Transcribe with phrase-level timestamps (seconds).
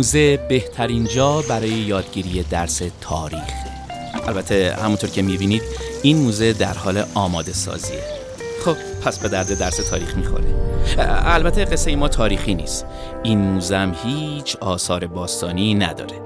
[0.00, 3.52] موزه بهترین جا برای یادگیری درس تاریخ.
[4.26, 5.62] البته همونطور که می‌بینید
[6.02, 8.02] این موزه در حال آماده سازیه.
[8.64, 10.54] خب پس به درد درس تاریخ می‌خوره.
[11.24, 12.86] البته قصه ما تاریخی نیست.
[13.22, 16.16] این موزه هم هیچ آثار باستانی نداره.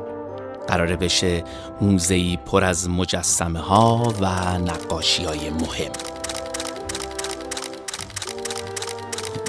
[0.69, 1.45] قراره بشه
[1.81, 4.27] موزهی پر از مجسمه ها و
[4.59, 5.93] نقاشی های مهم.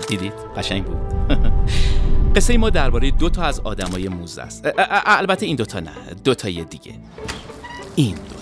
[0.08, 0.98] دیدید؟ قشنگ بود.
[2.36, 4.68] قصه ما درباره دو تا از آدمای موزه است.
[5.06, 5.92] البته این دوتا نه.
[6.24, 6.94] دوتای دیگه.
[7.96, 8.36] این دوتا.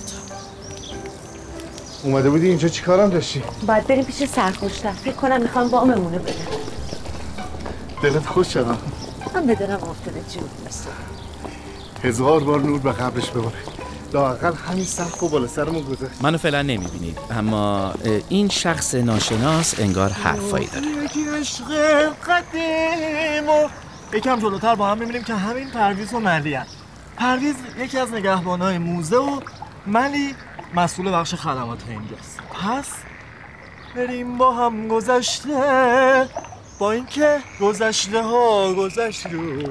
[2.03, 6.33] اومده بودی اینجا چیکارم داشتی؟ باید بریم پیش سرخوشتر فکر کنم می‌خوام واممونه بده
[8.03, 8.77] دلت خوش شدم.
[9.35, 10.87] من بدنم افتاده جور نیست
[12.03, 13.55] هزار بار نور به قبرش بباره
[14.13, 16.21] لاقل همین سقف و بالا سرمون گذاشت.
[16.21, 17.93] منو فعلا نمی‌بینید اما
[18.29, 20.87] این شخص ناشناس انگار حرفایی داره.
[20.87, 21.65] یکی عشق
[22.27, 23.69] قدیم و
[24.13, 26.77] یکم جلوتر با هم می‌بینیم که همین پرویز و ملی هست.
[27.17, 29.39] پرویز یکی از نگهبانهای موزه و
[29.87, 30.35] ملی
[30.75, 32.39] مسئول بخش خدمات اینجاست.
[32.63, 32.87] پس
[33.95, 36.29] بریم با هم گذشته
[36.79, 39.25] با اینکه گذشته ها گذشت.
[39.25, 39.63] رو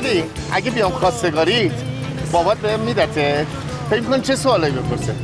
[0.00, 1.72] بلی اگه بیام خواستگاریت
[2.32, 3.46] بابات بهم میدته.
[3.90, 5.14] فکر کن چه سوالایی بپرسه؟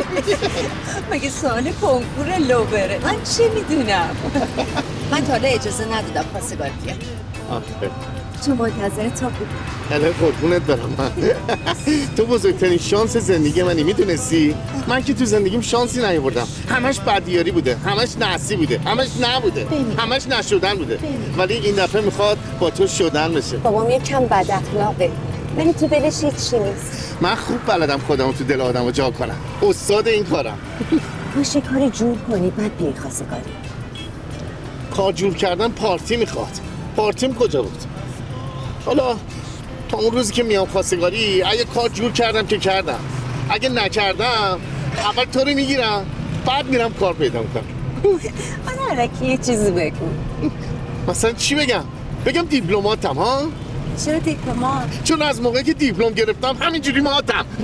[1.10, 4.16] مگه سوال کنکور لوبره؟ من چه می‌دونم؟
[5.10, 7.04] من تا حالا اجازه ندادم خواستگار بیاد.
[8.46, 9.48] تو منتظر تا بود.
[9.90, 10.96] الان قربونت برم.
[10.98, 11.10] من
[12.16, 14.54] تو بزرگترین شانس زندگی منی می‌دونستی؟
[14.88, 16.46] من که تو زندگیم شانسی نیاوردم.
[16.68, 19.66] همش بدیاری بوده همش نحسی بوده همش نبوده.
[19.98, 20.98] همش نشدن بوده.
[21.38, 23.56] ولی این دفعه می‌خواد با تو شدن بشه.
[23.56, 25.10] بابام یه کم بد اخلاقه.
[25.56, 27.16] ولی تو دلش هیچی نیست.
[27.20, 29.36] من خوب بلدم خودم تو دل آدم جا کنم.
[29.62, 30.58] استاد این کارم.
[31.36, 32.50] باشه کاری جور کنی.
[32.50, 33.42] بعد بیای خواستگاری
[34.96, 36.60] کار جور کردن پارتی می‌خواد.
[36.96, 37.82] پارتیم کجا بود؟
[38.84, 39.16] حالا
[39.88, 43.00] تا اون روزی که میام خواستگاری اگه کار جور کردم که کردم.
[43.50, 44.60] اگه نکردم
[44.96, 46.06] اول تو رو می‌گیرم
[46.46, 47.64] بعد میرم کار پیدا می‌کنم.
[48.66, 50.06] من علکی یه چیزی بگو.
[51.08, 51.84] مثلا چی بگم؟
[52.26, 53.42] بگم دیپلماتم ها؟
[54.04, 57.46] چرا دیپلمات؟ چون از موقعی که دیپلم گرفتم همینجوری ماتم.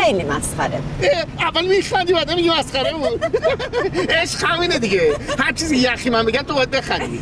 [0.00, 0.80] خیلی مسخره.
[1.40, 3.24] اول میخندی بعد میگی مسخره بود.
[4.10, 5.16] عشق همینه دیگه.
[5.38, 7.20] هر چیزی یخی من بگم تو باید بخندی.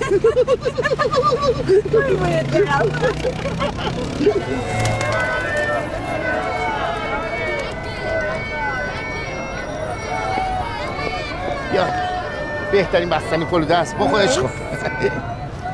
[11.75, 11.87] یا
[12.72, 14.50] بهترین بستنی فلوده است بخور عشق کن.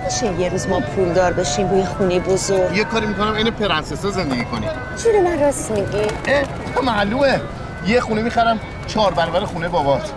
[0.06, 2.76] میشه یه روز ما پولدار بشیم روی خونه بزرگ.
[2.76, 4.66] یه کاری می‌کنم این پرنسسا زندگی کنی.
[5.04, 7.40] چرا من راست میگی؟ اه معلومه.
[7.86, 10.12] یه خونه می‌خرم چهار برابر خونه بابات.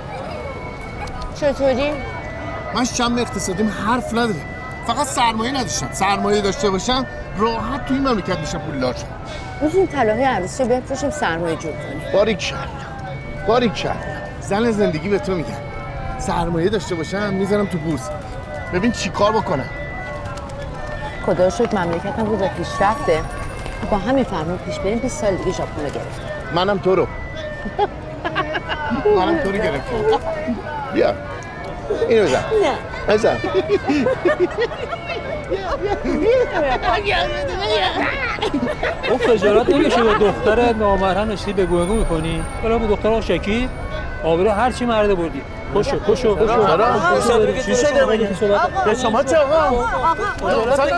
[1.36, 1.92] چطوری؟
[2.76, 4.40] من شم اقتصادیم حرف نداره
[4.88, 5.90] فقط سرمایه نداشتم.
[5.94, 7.06] سرمایه داشته باشم
[7.38, 9.06] راحت توی این مملکت میشه پولدار شم.
[9.62, 12.02] روز این طلاهای عروسی رو بفروشیم سرمایه جور کنیم.
[12.14, 12.54] باریک
[13.48, 13.88] باریک
[14.42, 15.50] زن زندگی به تو میگم
[16.20, 18.10] سرمایه داشته باشم می‌ذارم تو بورس.
[18.74, 19.70] ببین چی کار بکنم.
[21.30, 23.22] خدا رو شکر مملکتم رو به پیشرفته.
[23.92, 26.26] با همین فرمان پیش بریم 20 سال دیگه ژاپن رو گرفتیم.
[26.56, 27.08] منم تو رو.
[29.18, 30.20] منم تو رو گرفتم
[30.94, 31.14] بیا.
[32.10, 32.44] اینو بزن.
[32.64, 33.14] نه.
[33.14, 33.38] بزن.
[39.10, 43.70] اون خجالت نمیشه به دختر نامرهم نشتی به گوهگو می‌کنی؟ حالا به دختر شکی
[44.24, 45.42] آبرو هر چی مرده بردی.
[45.76, 48.30] پشو پشو پشو چی شده؟ مگه؟
[48.86, 49.86] به شما چه آقا؟
[50.76, 50.90] شل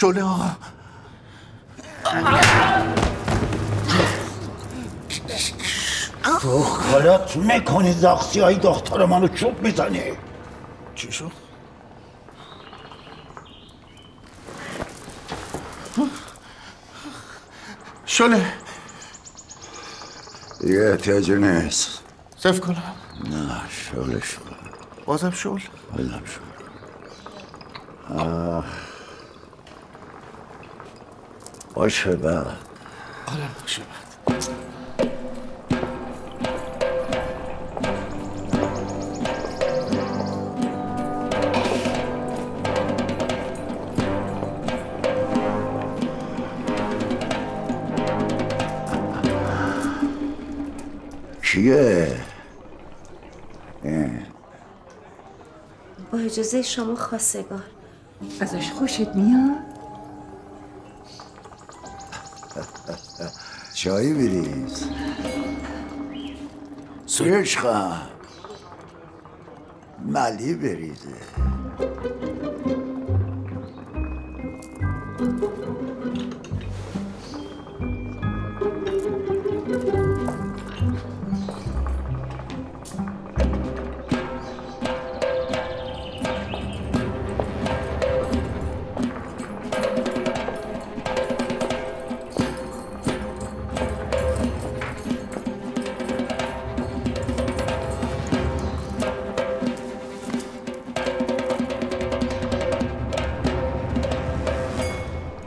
[0.00, 0.56] شله آقا
[6.40, 10.02] تو غلط می‌کنی؟ زاخسی های دختر منو چوب می‌زنی.
[10.94, 11.32] چی شد؟
[18.06, 18.52] شله.
[20.60, 22.02] دیگه احتیاجی نیست.
[22.38, 22.94] صف کنم.
[23.30, 24.40] نه شل شل
[25.06, 25.58] بازم شل
[25.96, 26.40] بازم شل
[28.18, 28.64] آه.
[31.80, 32.46] باشه بعد
[33.26, 34.48] آره باشه بعد
[51.42, 52.20] کیه؟
[56.12, 57.62] با اجازه شما خواستگار
[58.40, 59.69] ازش خوشت میاد؟
[63.80, 64.84] چایی بریز.
[67.20, 68.02] عشقم
[70.04, 71.39] ملی بریزه.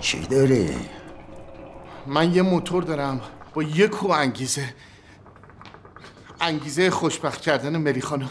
[0.03, 0.75] چی داری؟
[2.07, 3.22] من یه موتور دارم
[3.53, 4.74] با یه کو انگیزه.
[6.41, 8.29] انگیزه خوشبخت کردن ملی خانم.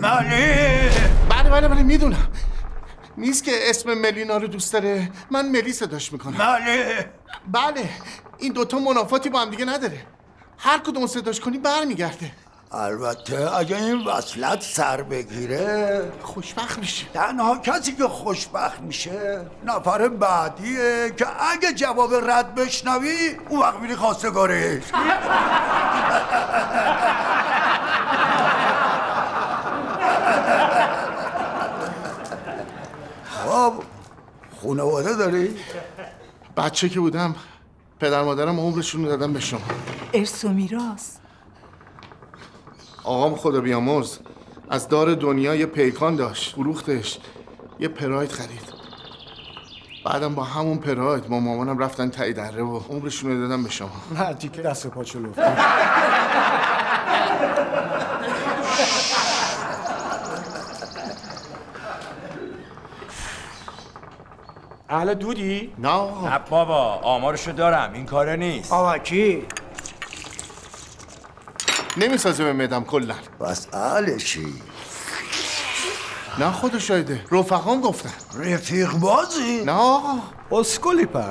[0.00, 0.90] ملی!
[1.28, 2.28] بله بله بله می‌دونم.
[3.16, 5.10] نیست که اسم ملینا رو دوست داره.
[5.30, 6.36] من ملی صداش می‌کنم.
[6.36, 6.94] ملی!
[7.52, 7.88] بله
[8.38, 10.06] این دوتا منافاتی با هم دیگه نداره.
[10.58, 12.30] هر کدوم صداش کنی برمیگرده.
[12.74, 17.06] البته اگه این وصلت سر بگیره خوشبخت میشه.
[17.14, 23.96] تنها کسی که خوشبخت میشه نفر بعدیه که اگه جواب رد بشنوی اون وقت میری
[23.96, 24.82] خواستگارش
[33.24, 33.72] خب
[34.62, 35.56] خانواده داری؟
[36.56, 37.34] بچه که بودم
[38.00, 39.60] پدر مادرم عمرشون رو دادم به شما.
[40.14, 41.21] ارث و میراث.
[43.04, 44.18] آقام خدا بیامرز.
[44.70, 47.18] از دار دنیا یه پیکان داشت فروختش.
[47.80, 48.72] یه پراید خرید.
[50.04, 53.90] بعدم با همون پراید با مامانم رفتن تایی دره و عمرشون رو دادم به شما.
[54.18, 55.38] مردی که دست و پاچو لفت
[64.88, 66.28] اهل دودی؟ نه آقا.
[66.28, 68.72] نه بابا آمارشو دارم این کاره نیست.
[68.72, 69.46] آقا کی؟
[71.96, 73.14] نمی‌سازه به مدم کلا.
[73.40, 74.46] بس اهلشی
[76.38, 77.20] نه خدا شایده.
[77.32, 78.10] رفقام گفتن.
[78.38, 80.18] رفیق بازی؟ نه آقا.
[80.52, 81.22] اسکولی پر.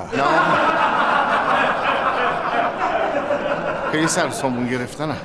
[3.92, 5.16] خیلی سر سامون گرفتنم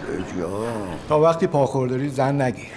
[1.09, 2.67] تا وقتی پاخورداری زن نگیر.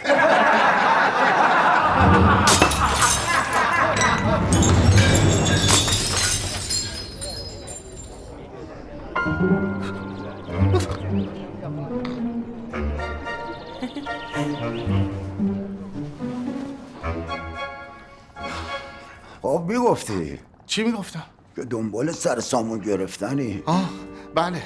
[20.08, 21.22] می‌گفتی چی می‌گفتم؟
[21.56, 23.62] که دنبال سر سامون گرفتنی.
[23.66, 23.90] آه
[24.34, 24.62] بله.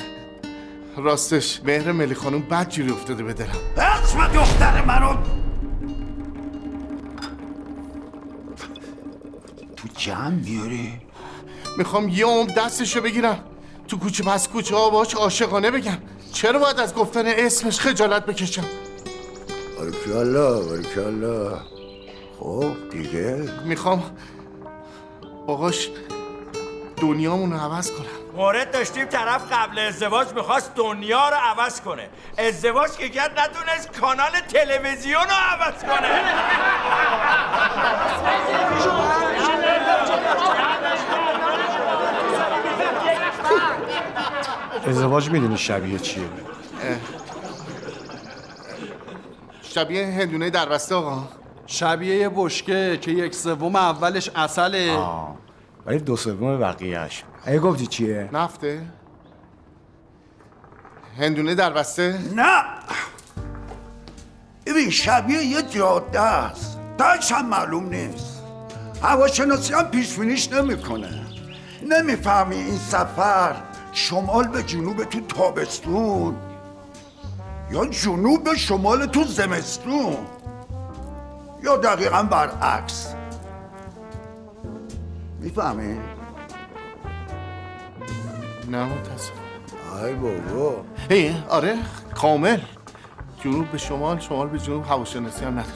[0.97, 3.49] راستش مهر ملی خانم بد جوری افتاده به دلم.
[3.76, 5.17] اسم دختر منو.
[9.76, 10.93] تو جمع میاری؟
[11.79, 13.45] می‌خوام یه عمر دستشو بگیرم.
[13.88, 15.99] تو کوچه پس کوچه ها باش عاشقانه بگم.
[16.33, 18.64] چرا باید از گفتن اسمش خجالت بکشم؟
[19.79, 21.57] بارکالله بارکالله
[22.38, 24.03] خب دیگه؟ می‌خوام
[25.46, 25.88] باهاش
[26.96, 28.06] دنیامون رو عوض کنم.
[28.36, 32.08] مورد داشتیم طرف قبل ازدواج می‌خواست دنیا رو عوض کنه.
[32.38, 36.24] ازدواج که کرد نتونست کانال تلویزیون رو عوض کنه.
[44.88, 46.24] ازدواج می‌دونی شبیه چیه؟
[49.62, 51.28] شبیه هندونه در بسته آقا.
[51.66, 54.99] شبیه یه بشکه که یک سوم اولش اصله.
[55.87, 58.83] ولی دو سوم بقیهش اگه گفتی چیه؟ نفته.
[61.18, 62.18] هندونه در بسته.
[62.35, 62.62] نه!
[64.66, 66.78] ببین شبیه یه جاده است.
[66.99, 68.42] تاش هم معلوم نیست.
[69.02, 71.26] هواشناسی هم پیش بینیش نمی‌کنه.
[71.88, 73.56] نمی‌فهمی این سفر
[73.92, 76.37] شمال به جنوب تو تابستون
[77.73, 80.16] یا جنوب به شمال تو زمستون.
[81.64, 83.14] یا دقیقا برعکس.
[85.40, 85.99] می‌فهمی؟
[88.71, 89.30] نه متاسف
[90.04, 90.85] ای بابا.
[91.11, 91.78] ای آره
[92.14, 92.61] کامل.
[93.40, 95.75] جنوب به شمال شمال به جنوب هواشناسی هم نداره.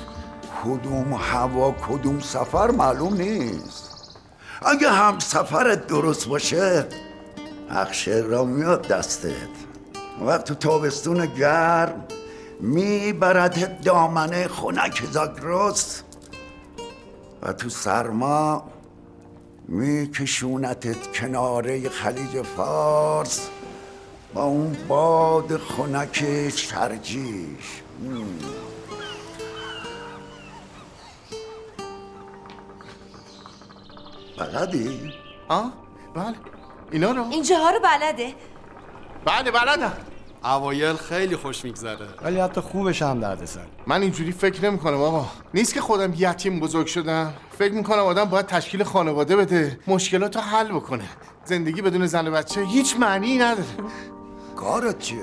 [0.65, 4.19] کدوم هوا کدوم سفر معلوم نیست.
[4.63, 6.85] اگه هم سفرت درست باشه
[7.71, 9.33] نقشه را میاد دستت.
[10.21, 12.05] وقت تو تابستون گرم.
[12.61, 16.03] می‌برد دامنه خنک زاگرس
[17.43, 18.71] و تو سرما
[19.69, 23.49] میکشونتت کناره خلیج فارس
[24.35, 27.83] با اون باد خنک شرجیش.
[34.39, 35.13] بلدی؟
[35.49, 35.73] آه
[36.15, 36.35] بله.
[36.91, 38.35] اینا رو؟ اینجاها رو بلده.
[39.25, 39.93] بله بلدم.
[40.45, 42.07] اوایل خیلی خوش میگذره.
[42.23, 43.67] ولی حتی خوبش هم دردسر.
[43.87, 45.27] من اینجوری فکر نمی کنم آقا.
[45.55, 47.35] نیست که خودم یتیم بزرگ شدم.
[47.59, 49.79] فکر می‌کنم آدم باید تشکیل خانواده بده.
[49.87, 51.05] مشکلات رو حل بکنه.
[51.45, 53.69] زندگی بدون زن و بچه هیچ معنی نداره.
[54.57, 55.19] کارت چیه؟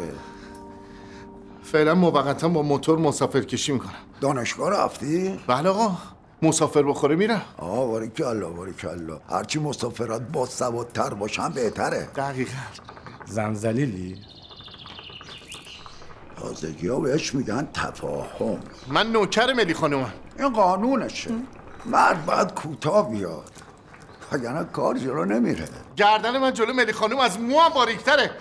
[1.63, 3.93] فعلا موقتا با موتور مسافر کشی می‌کنم.
[4.21, 5.91] دانشگاه رفتی؟ بله آقا.
[6.41, 7.41] مسافر بخوره میرم.
[7.57, 9.19] آه باریکلا باریکلا.
[9.29, 12.09] هرچی مسافرات با سوادتر باشن بهتره.
[12.15, 12.51] دقیقا.
[13.25, 14.17] زنزلیلی؟
[16.45, 18.59] تازگی ها بهش میگن تفاهم.
[18.87, 20.13] من نوکر ملی خانومم.
[20.39, 21.31] این قانونشه.
[21.85, 23.51] مرد باید کوتاه بیاد.
[24.31, 25.67] وگرنه کار جلو نمیره.
[25.95, 28.31] گردن من جلو ملی خانوم از مو هم باریکتره.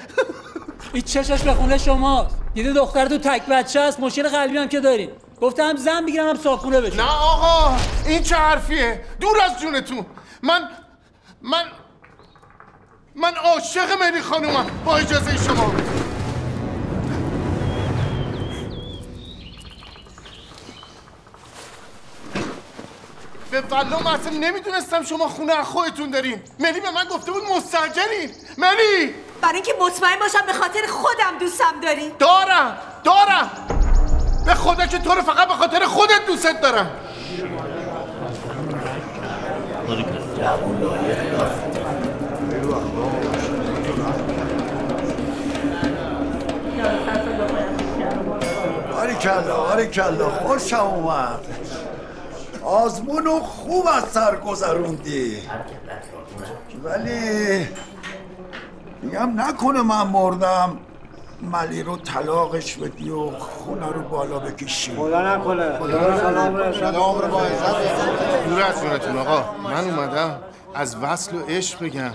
[0.92, 2.36] این چشش به خونه شماست.
[2.54, 5.10] دیده دختر تو تک بچه است مشکل قلبی هم که دارین.
[5.40, 10.06] گفتم زن بگیرم هم صابخونه بشه نه آقا این چه حرفیه؟ دور از جونتون.
[10.42, 10.68] من
[11.42, 11.64] من
[13.16, 14.66] من عاشق ملی خانومم.
[14.84, 15.94] با اجازه شما به
[23.60, 26.42] والله من اصلا نمی‌دونستم شما خونه خودتون دارین.
[26.60, 31.80] ملی به من گفته بود مستجرین ملی برای اینکه مطمئن باشم به خاطر خودم دوستم
[31.82, 32.12] داری.
[32.18, 33.50] دارم دارم.
[34.46, 36.90] به خدا که تو رو فقط به خاطر خودت دوست دارم.
[48.92, 51.40] باریکلا باریکلا خوشم اومد.
[52.64, 55.38] آزمون رو خوب از سر گذروندی.
[56.84, 57.68] ولی
[59.02, 60.78] میگم نکنه من مردم
[61.42, 64.96] ملی رو طلاقش بدی و خونه رو بالا بکشی.
[64.96, 65.78] خدا نکنه.
[65.78, 67.42] خدا سلام رو با
[68.48, 69.44] دور از جونتون آقا.
[69.62, 70.40] من اومدم
[70.74, 72.12] از وصل و عشق بگم.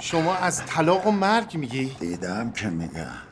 [0.00, 3.31] شما از طلاق و مرگ میگی؟ دیدم که میگم.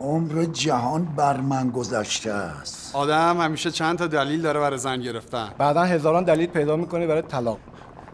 [0.00, 2.96] عمر جهان بر من گذشته است.
[2.96, 5.48] آدم همیشه چند تا دلیل داره برای زن گرفتن.
[5.58, 7.58] بعدا هزاران دلیل پیدا می‌کنی برای طلاق.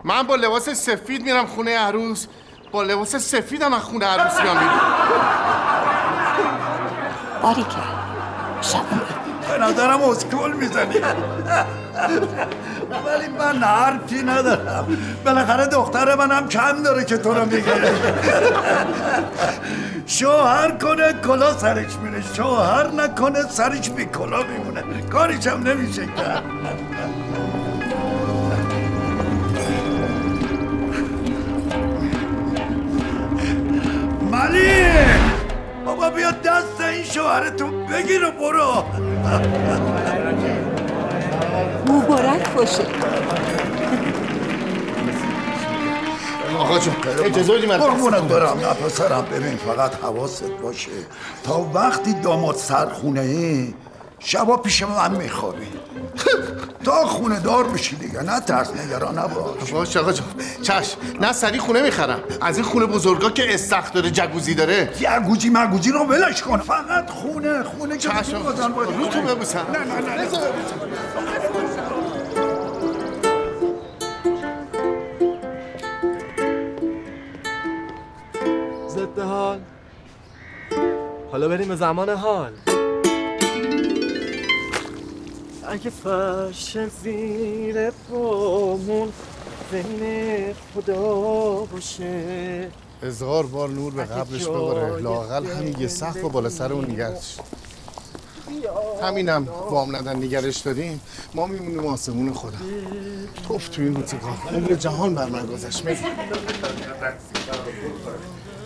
[0.05, 2.27] من با لباس سفید میرم خونه عروس.
[2.73, 4.59] با لباس سفیدم از خونه عروس میام.
[4.59, 4.81] بیرون
[7.43, 7.77] باریکه
[8.61, 8.81] شب
[9.49, 10.95] به نظرم اسکول می‌زنی.
[13.07, 14.87] ولی من حرفی ندارم.
[15.25, 17.63] بالاخره دختر منم کم داره که تو رو میگه.
[20.07, 22.23] شوهر کنه کلا سرش میره.
[22.35, 24.83] شوهر نکنه سرش بی کلا میمونه.
[25.13, 26.43] کاریش هم نمیشه کرد.
[34.33, 34.87] ملی
[35.87, 38.85] بابا بیا دست این شوهرتو بگیر و برو.
[41.89, 42.83] مبارک باشه.
[46.59, 46.95] آقا جون
[47.25, 48.59] اجازه بدی من قربونت برم.
[48.61, 50.91] نه پسرم ببین فقط حواست باشه.
[51.45, 53.75] تا وقتی داماد سرخونه ای
[54.19, 55.67] شبا پیش من میخوابی.
[56.85, 59.71] تا خونه دار بشی دیگه نه ترس نگران نباش.
[59.73, 60.27] باش آقا جون
[60.63, 62.21] چش نه سری خونه می‌خرم.
[62.41, 64.91] از این خونه بزرگا که استخ داره جگوزی داره.
[65.27, 66.59] گوجی مرگوجی رو ولش کن.
[66.59, 68.09] فقط خونه خونه که.
[68.09, 69.67] رو تو ببوسم.
[69.73, 70.29] نه نه نه, نه.
[78.89, 79.61] ضد حال.
[81.33, 82.53] حالا بریم به زمان حال.
[85.69, 89.13] اگه فرش زیر پامون
[89.73, 92.69] زمین خدا باشه.
[93.03, 97.37] هزار بار نور به قبرش بباره لاقل همین یه سقف و بالا سر اون نگرش
[99.03, 101.01] همینم وام ندن نگرش داریم.
[101.35, 102.59] ما میمونیم آسمون خدا.
[103.49, 104.21] توف توی این روزگار
[104.55, 105.85] عمر جهان بر من گذشت.
[105.85, 105.97] می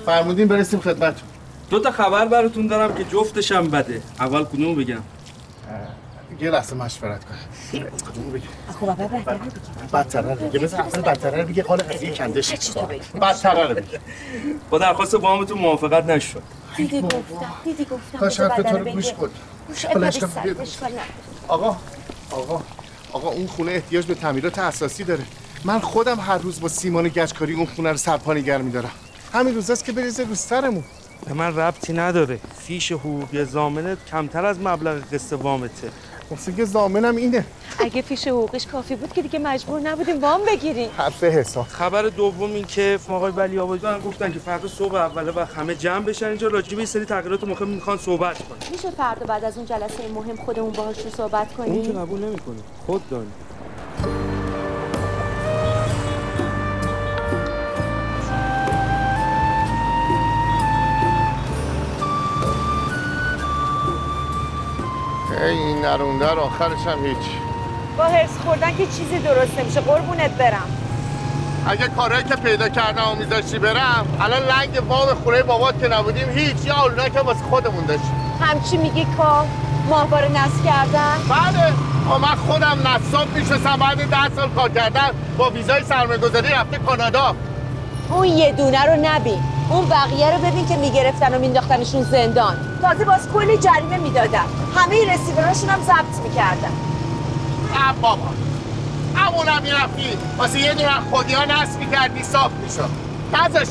[0.06, 1.28] فرمودین برسیم خدمتتون.
[1.70, 4.02] دو تا خبر براتون دارم که جفتشم بده.
[4.20, 5.02] اول کدومو بگم؟
[6.40, 8.46] یه لحظه مشورت کنم بگی
[8.80, 8.86] خب
[9.92, 12.80] بدتره رو بگه بذار اصلا بدتره رو بگه قال قضیه کنده شد.
[13.22, 14.00] بدتره رو بگه
[14.70, 16.42] با درخواست موافقت نشد.
[16.76, 18.18] دیدی گفتم دیدی گفتم.
[18.18, 18.84] کاش حرف تو رو.
[18.84, 19.30] گوش کن.
[21.48, 21.76] آقا
[22.30, 22.62] آقا
[23.12, 25.24] آقا اون خونه احتیاج به تعمیرات اساسی داره.
[25.64, 28.90] من خودم هر روز با سیمان گچکاری اون خونه رو سرپا نگه میدارم.
[29.32, 30.84] همین روزاست که بریزه رو سرمون.
[31.26, 32.38] به من ربطی نداره.
[32.58, 35.90] فیش حقوقی زامنت کمتر از مبلغ قسط وامته.
[36.30, 37.44] مثل که زامنم اینه.
[37.78, 40.90] اگه فیش حقوقش کافی بود که دیگه مجبور نبودیم وام بگیریم.
[40.96, 41.66] حرف حساب.
[41.66, 46.04] خبر دوم این که آقای ولی آبادی گفتن که فردا صبح اوله و همه جمع
[46.04, 46.48] بشن اینجا.
[46.48, 48.58] راجع به یه سری تغییرات مهم می‌خوان صحبت کنن.
[48.70, 52.56] میشه فردا بعد از اون جلسه مهم خودمون باهاشون صحبت اون که کنیم؟ قبول نمی‌کنه.
[52.86, 53.30] خود دانی
[65.80, 67.16] این نروندر آخرش هم هیچ.
[67.98, 70.76] با هرس خوردن که چیزی درست نمیشه قربونت برم.
[71.66, 76.28] اگه کارهایی که پیدا کردم و میذاشتی برم الان لنگ وام خونه بابات که نبودیم
[76.28, 76.56] هیچ.
[76.64, 78.14] یا آلونا که واسه خودمون داشتیم.
[78.40, 79.46] همچی میگی کار
[79.88, 81.72] ماهواره نصب کردن؟ بله.
[82.18, 87.34] من خودم نصاب میشستم بعد ده سال کار کردن با ویزای سرمایه‌گذاری رفته کانادا.
[88.10, 89.42] اون یه دونه رو نبین.
[89.70, 92.56] اون بقیه رو ببین که می‌گرفتن و مینداختنشون زندان.
[92.82, 94.44] تازه باز کلی جریمه می‌دادن.
[94.76, 96.72] همه رسیوراشون هم ضبط می‌کردن.
[97.74, 98.26] اه بابا.
[99.14, 100.18] همونم می‌رفتی.
[100.38, 102.90] واسه یه دونه خودی ها نصب می‌کردی صاف می‌شد.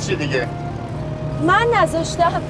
[0.08, 0.48] چی دیگه.
[1.48, 2.42] من نذاشتم.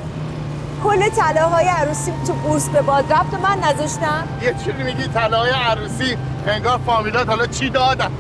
[0.84, 4.28] کل طلاهای عروسی تو بورس به باد رفت و من نذاشتم.
[4.42, 8.12] یه چیزی میگی طلاهای عروسی؟ انگار فامیلات حالا چی دادن؟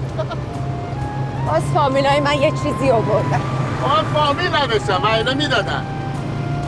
[1.48, 3.42] باز فامیلای من یه چیزی آوردن.
[3.84, 5.86] آن فامیل نداشتم و اینا می‌دادن.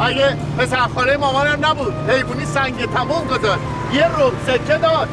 [0.02, 1.94] اگه پسرخاله مامانم نبود.
[2.10, 3.62] حیوانی سنگ تموم گذاشت.
[3.94, 5.08] یه رب سکه داد.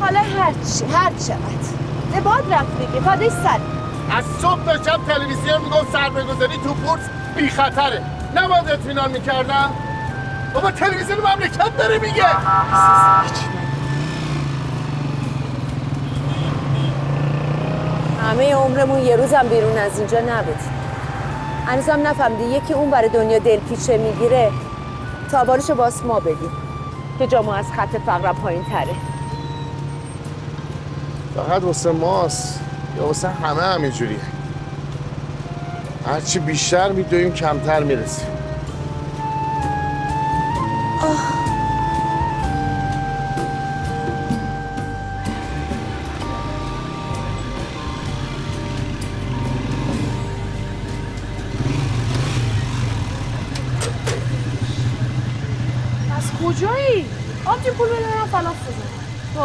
[0.00, 1.66] حالا هرچی هر چقدر.
[2.12, 3.60] به باد رفت دیگه فدای سر.
[4.16, 7.00] از صبح تا شب تلویزیون می‌گفت سرمایه‌گذاری تو بورس
[7.36, 8.02] بی خطره
[8.34, 9.70] نباید اطمینان می‌کردم؟
[10.54, 12.24] بابا تلویزیون مملکت داره میگه.
[18.26, 20.58] همه عمرمون یه روزم بیرون از اینجا نبود.
[21.66, 24.50] هنوزم نفهمیدی یکی اون برای دنیا دلپیچه می‌گیره.
[25.30, 26.50] تاوارشو باس ما بدیم.
[27.18, 28.94] که جامو از خط فقرم پایین تره
[31.36, 32.60] فقط واسه ماست.
[32.96, 34.18] یا واسه همه همینجوریه
[36.06, 38.35] هرچی بیشتر میدویم کمتر می‌رسیم.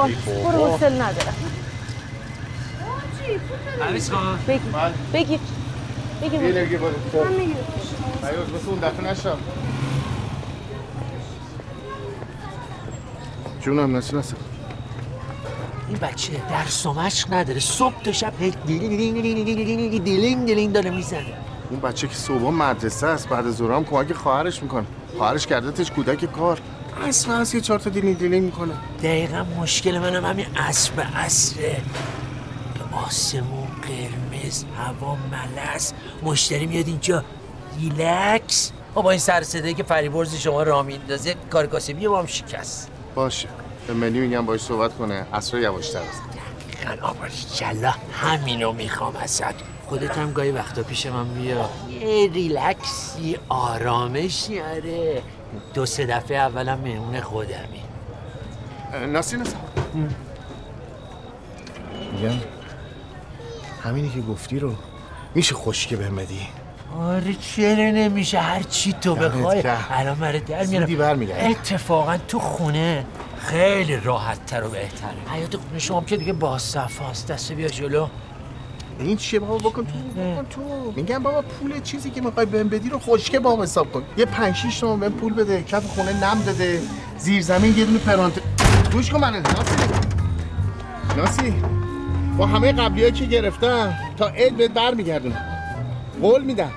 [0.07, 1.35] برو حوصل ندارم.
[4.37, 5.39] بگیر
[6.21, 9.37] بگیر بگیر نیاز مثل اون دفعه نشم.
[13.61, 14.35] جونم نسی نسی
[15.89, 17.59] این بچه درس و مشق نداره.
[17.59, 21.33] صبح تا شب هی دیلینگ دیلینگ دیلینگ دیلینگ داره می‌زنه.
[21.69, 24.85] اون بچه که صبح مدرسه است بعد از ظهرم کمک خواهرش می‌کنه.
[25.17, 26.61] خواهرش کردتش کودک کار.
[27.07, 28.73] اصلا از یه چهار تا دیلینگ دیلینگ می‌کنه.
[29.03, 31.81] دقیقا مشکل منم همین عصره
[32.75, 35.93] که آسمون قرمز هوا ملس.
[36.23, 37.23] مشتری میاد اینجا.
[37.79, 42.25] ریلکس و با این سر صدایی که فریبرز شما را میندازه کار کاسبی ما هم
[42.25, 42.89] شکست.
[43.15, 43.47] باشه.
[43.87, 45.25] به ملی میگم باش صحبت کنه.
[45.33, 49.53] عصرا یواشتر بزن خیلی آبارشالله همینو می‌خوام ازت.
[49.87, 51.69] خودت هم گاهی وقتا پیش من بیا.
[51.89, 55.21] یه ریلکسی آرامشی آره.
[55.73, 57.83] دو سه دفعه اولم مهمون خودمی
[59.07, 59.55] ناسی نسی
[62.13, 62.35] میگم
[63.83, 64.75] همینی که گفتی رو
[65.35, 66.47] میشه خشکی بهم بدی
[66.99, 69.63] آره چرا نمیشه؟ هر چی تو بخوای.
[69.89, 71.51] الان برای در برمیگردم.
[71.51, 73.05] اتفاقا تو خونه
[73.39, 75.09] خیلی راحت تر و بهتره.
[75.33, 77.27] حیات خونه شما که دیگه با صفاست.
[77.27, 78.07] دست بیا جلو.
[78.99, 80.93] این چیه بابا؟ بکن تو بکن تو.
[80.95, 84.03] میگم بابا پول چیزی که می‌خوای بهم بدی رو خشکه با هم حساب کن.
[84.17, 86.81] یه 5 6 تومن بهم پول بده کف خونه نم داده.
[87.17, 88.33] زیر زمین یه دونه پرانت
[88.93, 89.75] گوش کن من ناسی
[91.17, 91.53] ناسی
[92.37, 95.45] با همه قبلیایی که گرفتم تا عید بهت برمیگردونم.
[96.21, 96.71] قول میدم.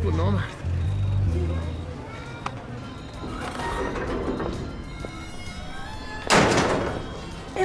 [0.00, 0.55] کن نامرد.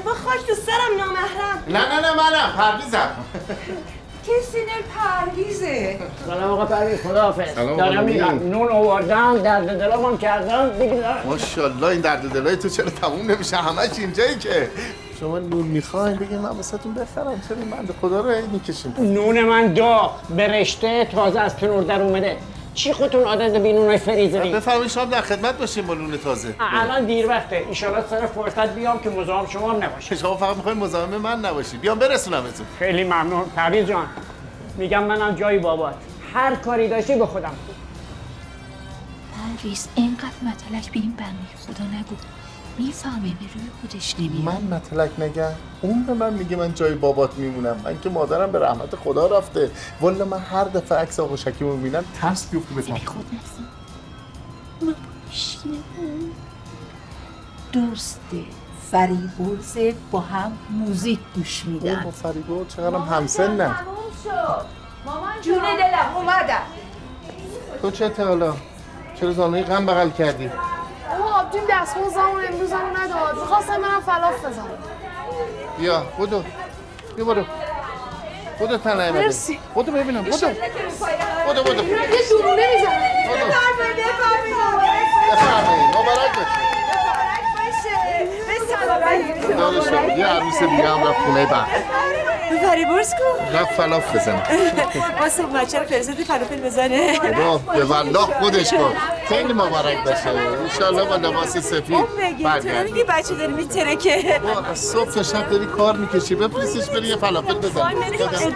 [0.05, 1.63] با خاک دوست دارم نامحرم.
[1.67, 2.53] نه نه نه منم.
[2.57, 3.09] پرویزم.
[4.23, 5.99] کسی نه پرویزه.
[6.25, 7.55] سلام آقا پرویز خداحافظ.
[7.55, 8.23] سلام دارم مبین.
[8.23, 11.23] نون آوردم درد دلمم کردم دیگه دارم.
[11.25, 14.69] ماشاءالله این درد دلای تو چرا تموم نمیشه؟ همش اینجایی که.
[15.19, 17.41] شما نون می‌خواین؟ بگین من واسهتون بخرم.
[17.49, 21.83] چرا این بنده خدا رو هی می‌کشین؟ نون من داغ به رشته تازه از تنور
[21.83, 22.37] در اومده.
[22.73, 26.55] چی خودتون عادت به نونای فریزری؟ بفرمایید شما در خدمت باشین با نون تازه.
[26.59, 27.65] الان دیر وقته.
[27.69, 31.77] ایشالا سر فرصت بیام که مزاحم شما هم نباشه شما فقط می‌خواین مزاحم من نباشی
[31.77, 32.65] بیام برسونمتون.
[32.79, 33.45] خیلی ممنون.
[33.55, 34.05] پرویز جان
[34.77, 35.95] میگم منم جای بابات.
[36.33, 37.53] هر کاری داشتی به خودم.
[39.35, 41.31] پرویز اینقدر مطلق به این بنده
[41.67, 42.15] خدا نگو.
[42.77, 47.33] می‌فهمه به روی خودش نمیاد من مطلق نگم اون به من میگه من جای بابات
[47.33, 47.81] میمونم.
[47.83, 49.71] من که مادرم به رحمت خدا رفته.
[50.01, 53.25] والا من هر دفعه عکس آقا شکیب رو می‌بینم ترس بیفته بزنم خود
[55.29, 55.83] پشتیم
[57.71, 58.43] دوسته
[58.91, 59.77] فریبرز
[60.11, 62.03] با هم موزیک گوش میدن.
[62.03, 63.75] با فریبرز چقدرم همسنن
[65.41, 66.61] جون دلم اومدم.
[67.81, 68.55] تو چه حالا
[69.19, 70.49] چرا زانوی غم بغل کردی؟
[71.53, 73.35] اما آبجیم دستمزدمون امروز هم نداد.
[73.39, 74.77] می‌خواستم برم فلاف بزنم.
[75.77, 76.43] بیا بودو
[77.15, 77.45] بیا برو.
[78.59, 79.59] بودو تنه مرسی.
[79.73, 80.47] بودو ببینم بودو
[81.47, 83.95] بودو بودو یه دورونه می‌زنم بفرمایید
[85.31, 85.89] بفرمایید.
[85.89, 86.61] مبارک باشه.
[89.39, 90.17] به خدا رو شکر.
[90.17, 91.67] یه عروس دیگه هم رفت خونه بعد.
[92.57, 93.57] فریبرز کو.
[93.57, 94.43] رفت فلاف بزنه
[95.21, 97.19] واسه بچه رو فرزادی فلافل بزنه.
[97.19, 98.93] خدا به والله خودش کن.
[99.27, 100.29] خیلی مبارک باشه.
[100.63, 102.49] انشالله با لباس سفید بگی تو
[103.07, 104.39] بچه داری میترکه.
[104.43, 106.35] با از صبح تا شب داری کار می‌کشی.
[106.35, 107.93] بفرستش بری یه فلافل بزن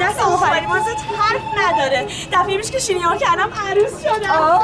[0.01, 2.07] دست اون فریبرزت حرف نداره.
[2.31, 4.61] دفعه پیش که شیرینی کردم عروس شدم.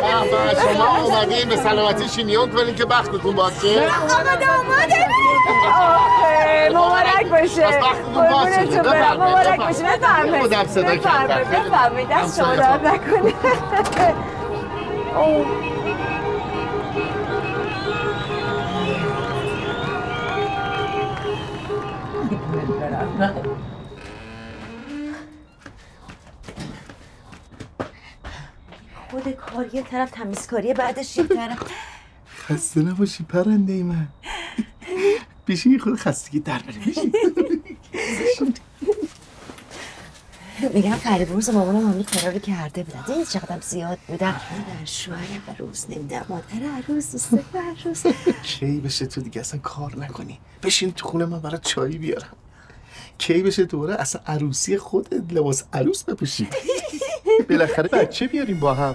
[0.00, 0.45] شما
[1.16, 5.06] اومدین به سلامتی شینیون کنین که بختتون باشه آقا داماده
[6.74, 7.64] مبارک باشه.
[7.64, 9.22] از بختتون باشه قربونتون برم.
[9.22, 9.82] مبارک باشه.
[9.82, 10.40] بفرمایید.
[10.42, 12.08] خودم صدا کردم بفرمایید بفرمایید.
[12.08, 13.34] دست شما درد نکنه.
[15.16, 15.46] اوه.
[29.26, 31.58] خود کار یه طرف تمیزکاری بعدش یه طرف.
[32.36, 34.08] خسته نباشی پرنده ای من.
[35.46, 36.76] بیشی خود خستگی در بره.
[40.74, 43.04] میگم فریبرز مامانم همین کارا رو کرده بودن.
[43.06, 47.34] دیدی چقدر زیاد بودن؟ در شوهر عروس نمیدم مادر عروس دوست
[47.84, 48.06] عروس
[48.42, 50.38] کی بشه تو دیگه؟ اصلا کار نکنی.
[50.62, 52.36] بشین تو خونه من برات چایی بیارم.
[53.18, 56.48] کی بشه دوره اصلا عروسی خودت لباس عروس بپوشی
[57.48, 58.94] بالاخره بچه بیاریم با هم.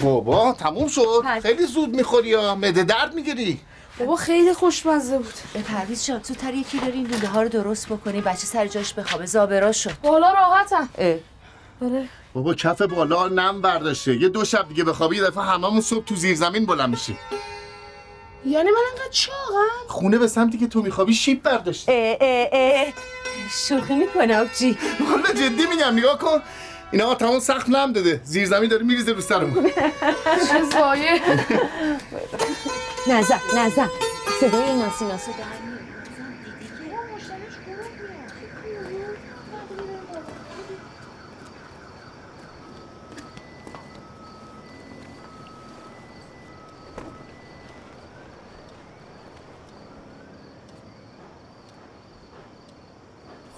[0.00, 1.24] بابا تموم شد.
[1.42, 3.60] خیلی زود می‌خوری یا مده درد می‌گیری.
[3.98, 5.34] بابا خیلی خوشمزه بود.
[5.54, 8.94] به پرویز جان تو تر یکی داری این ها رو درست بکنی بچه سر جاش
[8.94, 9.92] بخوابه زابرا شد.
[10.02, 11.16] بالا راحتم اه.
[11.80, 12.08] بله.
[12.34, 14.16] بابا کف بالا نم برداشته.
[14.16, 17.18] یه دو شب دیگه بخوابی یه دفعه هممون صبح تو زیر زمین بلند میشیم.
[18.44, 22.92] یعنی من انقدر چاقم خونه به سمتی که تو میخوابی شیب برداشته اه اه اه.
[23.68, 24.78] شوخی می‌کنه آبجی.
[25.10, 26.40] والا جدی میگم نگاه کن.
[26.92, 28.20] اینا تمام سخت نم داده.
[28.24, 29.70] زیر زمین داره میریزه رو سرمون.
[30.48, 31.20] چه زایه
[33.10, 33.88] نزن نزن.
[34.40, 35.80] صدای ناسی ناسو در میاد.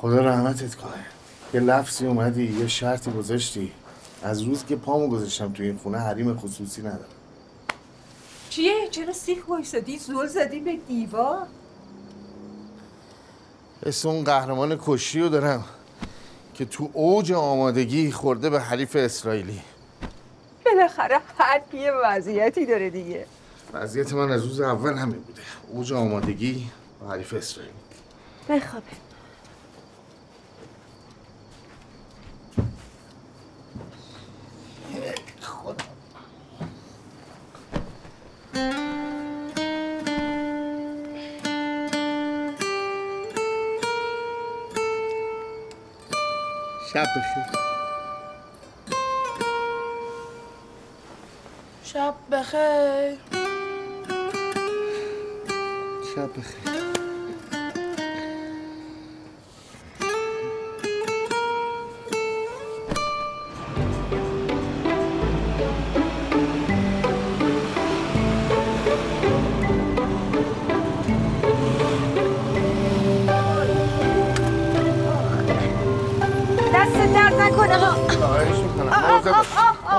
[0.03, 1.05] خدا رحمتت کنه.
[1.55, 3.73] یه لفظی اومدی یه شرطی گذاشتی.
[4.23, 7.05] از روز که پامو گذاشتم توی این خونه حریم خصوصی ندارم
[8.51, 11.47] چیه؟ چرا سیخ وایسادی؟ زول زدی به دیوار؟
[13.87, 15.65] اسم اون قهرمان کشی رو دارم
[16.55, 19.61] که تو اوج آمادگی خورده به حریف اسرائیلی.
[20.67, 23.27] بالاخره هر یه وضعیتی داره دیگه.
[23.73, 25.43] وضعیت من از روز اول همین بوده.
[25.69, 26.67] اوج آمادگی
[27.01, 27.75] به حریف اسرائیلی.
[28.49, 29.12] بخوابه.
[46.93, 47.45] شب بخیر.
[51.85, 53.19] شب بخیر.
[56.15, 56.82] شب بخیر.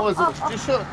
[0.04, 0.16] باش
[0.52, 0.86] چی شد؟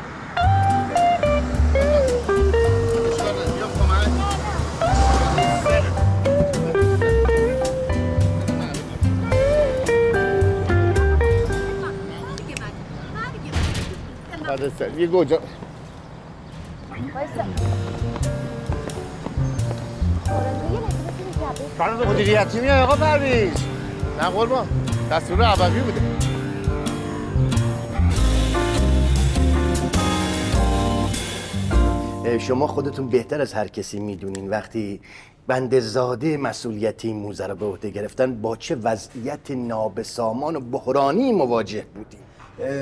[14.47, 14.99] بعد سر.
[14.99, 15.39] یه گوجه.
[22.07, 23.53] مدیریتی میای آقا پرویز.
[24.21, 24.67] نه قربان.
[25.11, 26.20] دستور عبوی بوده.
[32.39, 34.49] شما خودتون بهتر از هر کسی می‌دونین.
[34.49, 35.01] وقتی
[35.47, 41.31] بند زاده مسئولیت این موزه رو به عهده گرفتن با چه وضعیت نابسامان و بحرانی
[41.31, 42.19] مواجه بودیم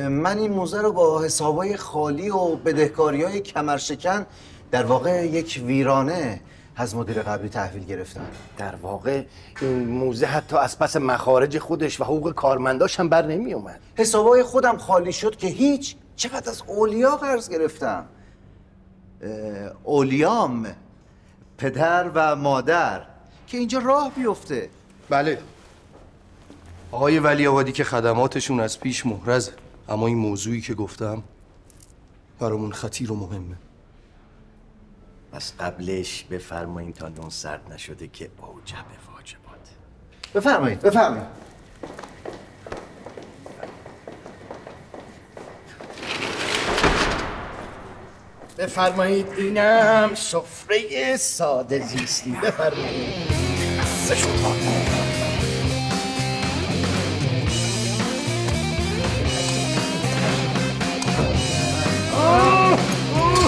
[0.08, 4.26] من این موزه رو با حسابای خالی و بدهکاری های کمرشکن
[4.72, 6.42] در واقع یک ویرانه
[6.76, 8.26] از مدیر قبلی تحویل گرفتم.
[8.58, 9.24] در واقع
[9.62, 14.44] این موزه حتی از پس مخارج خودش و حقوق کارمنداش هم بر نمی اومد حسابای
[14.44, 18.06] خودم خالی شد که هیچ چقدر از اولیا قرض گرفتم.
[19.84, 20.68] اولیام
[21.58, 23.02] پدر و مادر
[23.48, 24.70] که اینجا راه بیفته.
[25.10, 25.42] بله.
[26.92, 29.52] آقای ولی آبادی که خدماتشون از پیش محرزه.
[29.90, 31.24] اما این موضوعی که گفتم
[32.40, 33.56] برامون خطیر و مهمه.
[35.32, 39.70] پس قبلش بفرمایین تا نون سرد نشده که اوجب واجبات.
[40.36, 40.80] بفرمایید.
[40.80, 41.28] بفرمایید.
[48.60, 52.32] بفرمایید اینم سفره ساده زیستی.
[52.32, 53.14] بفرمایید.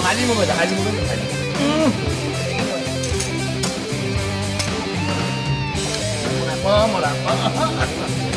[0.04, 1.18] حلیمو بده حلیمو بده
[6.46, 8.31] مربا مربا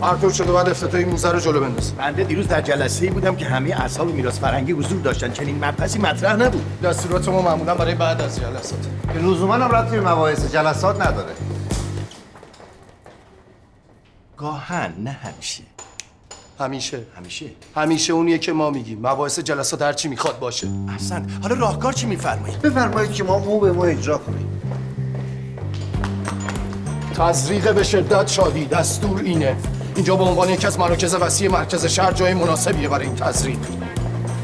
[0.00, 3.44] آرتور شده بعد افتتاحی موزه رو جلو بنداز بنده دیروز در جلسه ای بودم که
[3.44, 5.32] همه اصحاب میراث فرهنگی حضور داشتن.
[5.32, 6.80] چنین مبحثی مطرح نبود.
[6.82, 8.78] دستورات ما معمولا برای بعد از جلسات.
[9.12, 11.32] که لزوما هم ربطی به مباحث جلسات نداره.
[14.36, 15.62] گاهن نه همیشه.
[16.60, 17.00] همیشه.
[17.16, 17.46] همیشه.
[17.76, 18.98] همیشه اونیه که ما میگیم.
[18.98, 20.68] مباحث جلسات هر چی می‌خواد باشه.
[20.88, 21.26] احسن.
[21.42, 24.62] حالا راهکار چی میفرمایید؟ بفرمایید که ما مو به مو اجرا کنیم.
[27.14, 28.66] تزریق به شدت شادی.
[28.66, 29.56] دستور اینه.
[29.98, 33.58] اینجا به عنوان یکی از مراکز وسیع مرکز شهر جای مناسبیه برای این تزریق.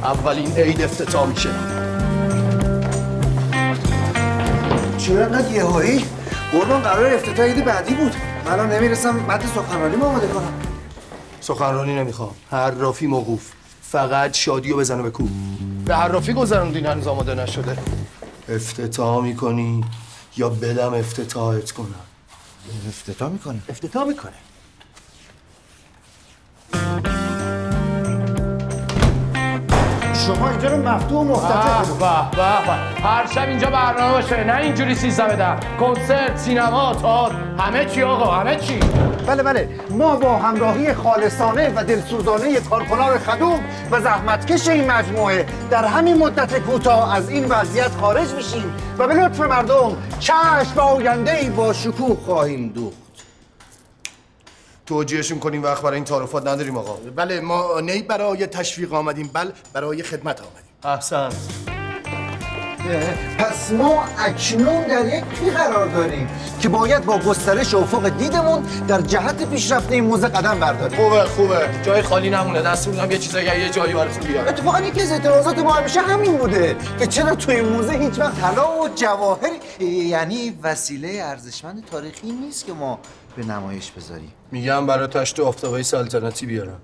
[0.03, 1.51] اولین عید افتتاح میشه.
[4.99, 6.05] چرا انقدر یهویی؟
[6.53, 8.13] قربان قرار افتتاح عید بعدی بود.
[8.47, 10.53] من نمی‌رسم متن سخنرانی آماده کنم.
[11.41, 12.35] سخنرانی نمی‌خوام.
[12.51, 13.51] حرافی موقوف.
[13.83, 15.25] فقط شادی رو بزنه به کو
[15.85, 17.77] به حرافی گذروندین هنوز آماده نشده.
[18.49, 19.85] افتتاح می‌کنی
[20.37, 21.95] یا بدم افتتاحت کنم؟
[22.89, 23.59] افتتاح می‌کنه.
[23.69, 24.33] افتتاح می‌کنه.
[30.27, 34.45] شما اینجا رو مفتوح و مفتتح به به به هر شب اینجا برنامه باشه.
[34.45, 37.35] نه اینجوری سیزده بدم کنسرت سینما تئاتر.
[37.59, 38.81] همه چی آقا همه چی.
[39.27, 39.69] بله بله.
[39.91, 43.61] ما با همراهی خالصانه و دلسوزانه کارکنان خدوم
[43.91, 49.15] و زحمتکش این مجموعه در همین مدت کوتاه از این وضعیت خارج میشیم و به
[49.15, 53.04] لطف مردم چشم آینده ای با شکوه خواهیم دوخت.
[54.87, 56.95] توجیهشون کنیم وقت برای این تعارفات نداریم آقا.
[57.17, 60.75] بله ما نی برای تشویق آمدیم بل برای خدمت آمدیم.
[60.85, 61.31] احسن.
[63.39, 66.29] پس ما اکنون در یک پی قرار داریم
[66.61, 70.99] که باید با گسترش افق دیدمون در جهت پیشرفت این موزه قدم برداریم.
[70.99, 71.69] خوبه خوبه.
[71.83, 74.49] جای خالی نمونه دست میدم یه چیزایی یه جایی براتون بیارم.
[74.49, 78.81] اتفاقا یکی از اعتراضات ما همیشه همین بوده که چرا توی موزه هیچ وقت طلا
[78.81, 82.99] و جواهر یعنی وسیله ارزشمند تاریخی نیست که ما
[83.37, 86.81] به نمایش بذاریم میگم برای تشت آفتابای سلطنتی بیارم.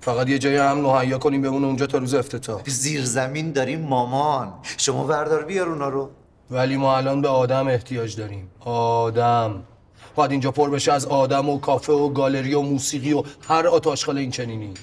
[0.00, 2.62] فقط یه جای هم مهیا کنیم بمونه اونجا تا روز افتتاح.
[2.66, 4.52] زیر زمین داریم مامان.
[4.76, 6.10] شما بردار بیار اونا رو.
[6.50, 8.50] ولی ما الان به آدم احتیاج داریم.
[8.60, 9.62] آدم.
[10.14, 14.18] باید اینجا پر بشه از آدم و کافه و گالری و موسیقی و هر آتاشخال
[14.18, 14.74] این چنینی.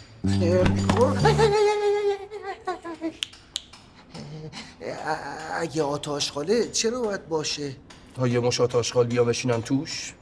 [5.61, 7.75] اگه آتاشخاله چرا باید باشه؟
[8.15, 10.13] تا یه مش آتاشخال بیا بشینن توش.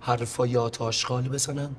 [0.00, 1.70] حرفای آتاشخال بزنن.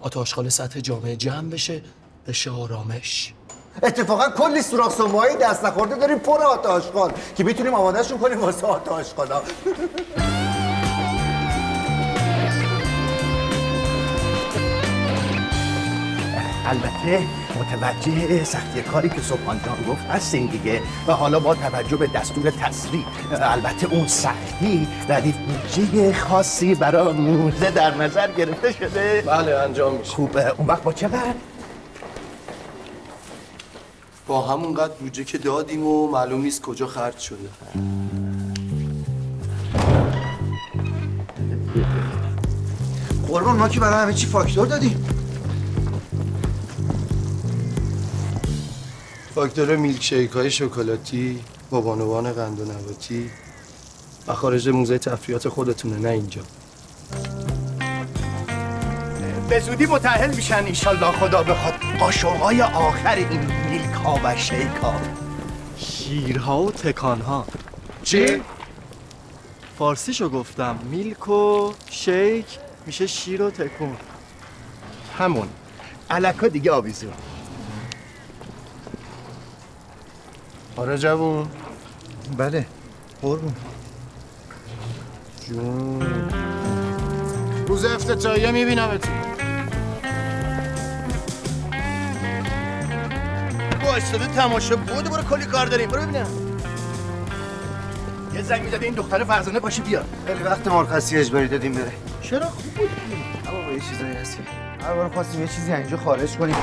[0.00, 1.82] آتاشخال سطح جامعه جمع بشه.
[2.28, 3.34] بشه آرامش.
[3.82, 9.42] اتفاقا کلی سوراخ سنبایی دست نخورده داریم پر آتاشخال که بتونیم آمادهشون کنیم واسه آتاشخالا.
[16.68, 17.26] البته
[17.60, 20.82] متوجه سختی کاری که صبحان جان گفت هستیم دیگه.
[21.06, 27.70] و حالا با توجه به دستور تسریع البته اون سختی ردیف بودجه خاصی برای موزه
[27.70, 29.22] در نظر گرفته شده.
[29.26, 30.10] بله انجام میشه.
[30.10, 31.34] خوبه اون وقت با چقدر؟
[34.26, 37.48] با همونقدر بودجه که دادیم و معلوم نیست کجا خرج شده.
[43.28, 45.17] قربان ما که برای همه چی فاکتور دادیم.
[49.34, 53.30] فاکتور میلک شیک های شکلاتی با بانوان قند و نباتی
[54.26, 56.42] و خارج موزه تفریحات خودتونه نه اینجا.
[59.48, 61.74] به زودی متأهل میشن ایشالله خدا بخواد.
[62.00, 64.94] قاشقهای آخر این میلک ها و شیک ها
[65.76, 67.46] شیرها و تکانها.
[68.02, 68.42] چی؟
[69.78, 70.78] فارسیشو گفتم.
[70.90, 72.46] میلک و شیک
[72.86, 73.96] میشه شیر و تکون.
[75.18, 75.48] همون.
[76.10, 77.12] علکا دیگه آویزون.
[80.78, 81.46] آره جوون.
[82.36, 82.66] بله
[83.22, 83.54] قربون.
[85.48, 86.02] جون.
[87.68, 89.12] روز افتتاحیه میبینمتون
[93.82, 96.26] با استاده تماشا بود برو کلی کار داریم برو ببینم.
[98.34, 101.92] یه زنگ می‌زده این دختر فرزانه باشه بیا خیلی وقت مرخصی اجباری دادیم بره.
[102.22, 102.90] چرا خوب بود؟
[103.48, 104.38] اما با یه چیزایی هستی.
[104.82, 106.56] هر بار خواستیم یه چیزی اینجا خارج کنیم.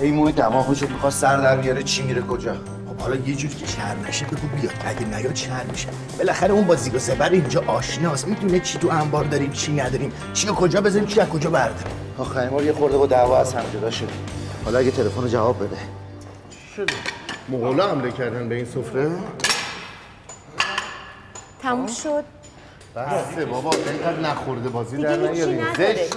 [0.00, 2.56] ای موی دماغشو می‌خواست سر در بیاره چی میره کجا؟
[3.00, 4.74] حالا یه جوری که شهر نشه بگو بیاد.
[4.84, 5.88] اگه نیاد شهر میشه.
[6.18, 8.28] بالاخره اون با زیر و زبر اینجا آشناست.
[8.28, 10.12] می‌دونه چی تو انبار داریم چی نداریم.
[10.34, 11.92] چی و کجا بزنیم چی از کجا برداریم.
[12.18, 14.24] آخرین بار یه خورده با دعوا از هم جدا شدیم.
[14.64, 15.76] حالا اگه تلفن رو جواب بده.
[16.76, 16.94] شده؟
[17.48, 19.10] مغولا حمله کردن به این سفره؟
[21.62, 22.24] تموم شد.
[22.96, 25.66] بسه بابا اینقدر نخورده بازی در نیاریم.
[25.78, 26.14] زشت.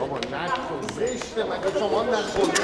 [0.00, 2.62] بابا نکن زشته مگه شما نخورده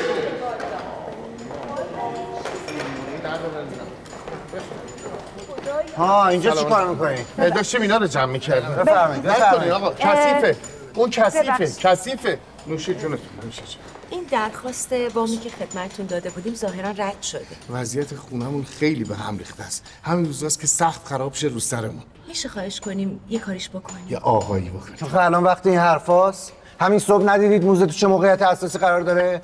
[5.96, 8.70] ها اینجا چی کار می‌کنی؟ داشتیم اینا رو جمع می‌کردیم.
[8.70, 9.72] بفرمایید، نکنی بفرمایید.
[9.72, 10.56] آقا کثیفه.
[10.94, 11.78] اون کثیفه ببخشید.
[11.78, 12.38] کثیفه.
[12.66, 13.64] نوش جونتون نوش جون.
[14.10, 17.46] این درخواست وامی که خدمتتون داده بودیم ظاهرا رد شده.
[17.70, 19.84] وضعیت خونمون خیلی به هم ریخته است.
[20.02, 22.02] همین روزاست که سخت خراب شه رو سرمون.
[22.28, 26.52] میشه خواهش کنیم یه کاریش بکنیم؟ یه آقایی بکنیم آخه الان وقت این حرفاست.
[26.80, 29.42] همین صبح ندیدید موزه تو چه موقعیت حساسی قرار داره؟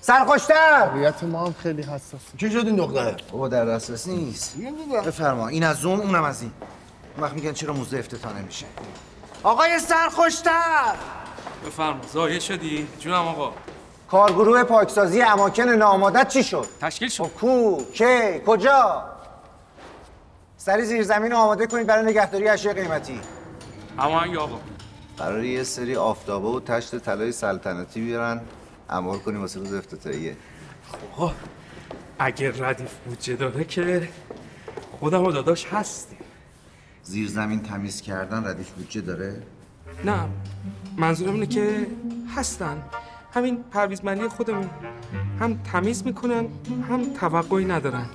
[0.00, 0.86] سرخوشتر!
[0.86, 4.56] طبیعت ما هم خیلی حساس چی شد این دختره؟ بابا در دسترس نیست.
[5.06, 6.52] بفرما این از اون اونم از این.
[7.16, 8.66] اون وقت میگن چرا موزه افتتاح نمیشه.
[9.42, 10.94] آقای سرخوشتر!
[11.66, 13.52] بفرما زایه شدی؟ جونم آقا.
[14.10, 17.30] کارگروه پاکسازی اماکن نامادت چی شد؟ تشکیل شد.
[17.40, 19.04] کو کی کجا؟
[20.56, 23.20] سری زیر زمین رو آماده کنید برای نگهداری اشیاء قیمتی.
[24.32, 24.58] یا آقا.
[25.18, 28.40] قرار یه سری آفتابه و تشت طلای سلطنتی بیارن.
[28.90, 30.36] امور کنیم واسه روز افتتاحیه.
[31.12, 31.32] خب
[32.18, 34.08] اگر ردیف بودجه داره که
[35.00, 36.18] خودم و داداش هستیم.
[37.02, 39.42] زیر زمین تمیز کردن ردیف بودجه داره؟
[40.04, 40.28] نه
[40.96, 41.86] منظورم اینه که
[42.36, 42.82] هستن.
[43.34, 44.70] همین پرویزمندی خودمون.
[45.40, 46.46] هم تمیز می‌کنن
[46.88, 48.06] هم توقعی ندارن.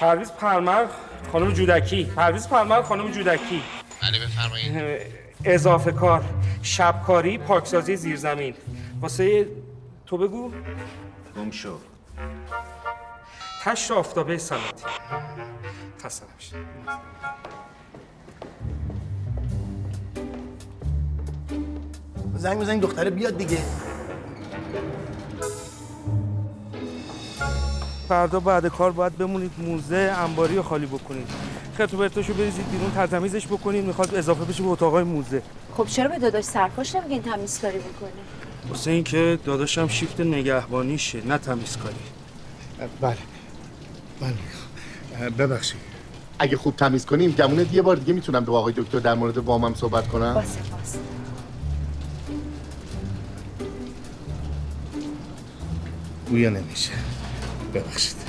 [0.00, 0.86] پرویز پرمر
[1.32, 2.04] خانم جودکی.
[2.04, 3.62] پرویز پرمر خانم جودکی.
[4.04, 5.00] بله بفرمایید.
[5.44, 6.24] اضافه کار
[6.62, 8.54] شبکاری پاکسازی زیرزمین.
[9.00, 9.46] واسه
[10.06, 10.50] تو بگو.
[11.36, 11.78] گم شو.
[13.64, 14.84] تشت آفتابه سلاتی
[16.04, 16.54] خسته نباشید
[22.36, 23.58] زنگ بزن این دختره بیاد دیگه.
[28.08, 31.28] فردا بعد کار باید بمونید موزه انباری رو خالی بکنید.
[31.78, 35.42] خرت و پرتاشو بریزید بیرون ترتمیزش بکنید می‌خواد اضافه بشه به اتاقای موزه.
[35.76, 38.10] خب چرا به داداش سرخوش نمیگین تمیزکاری بکنه؟
[38.68, 41.94] واسه اینکه داداشم شیفت نگهبانیشه نه تمیزکاری.
[43.00, 43.16] بله.
[44.20, 45.30] بله.
[45.30, 45.80] ببخشید.
[46.38, 49.74] اگه خوب تمیز کنیم گمونه یه بار دیگه می‌تونم با آقای دکتر در مورد وامم
[49.74, 50.34] صحبت کنم.
[50.34, 50.98] باشه باشه.
[56.30, 56.92] گویا نمیشه.
[57.74, 58.23] ببخشید.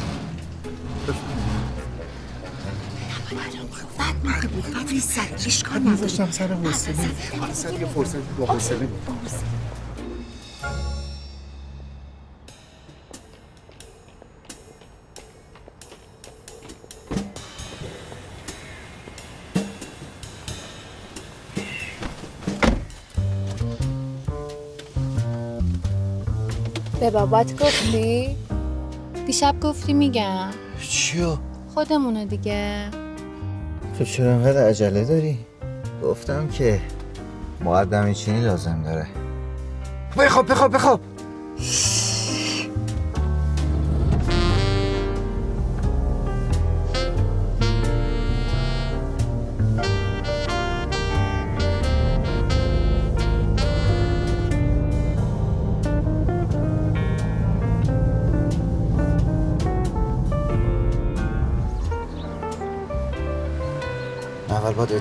[4.25, 6.95] قبل سر اشکال میذاشتم سر حوصله.
[7.39, 8.87] حالا سر یه فرصت با حوصله.
[26.99, 28.35] به بابات گفتی؟
[29.25, 30.49] دیشب گفتی میگم.
[30.89, 31.37] چیو؟
[31.73, 32.89] خودمونو دیگه.
[33.97, 35.37] تو چرا انقدر عجله داری؟
[36.03, 36.81] گفتم که
[37.61, 39.07] مقدمی چینی لازم داره
[40.17, 40.99] بخواب بخواب بخواب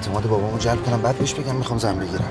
[0.04, 2.24] اعتماد بابامو جلب کنم بعد بهش بگم می‌خوام زن بگیرم.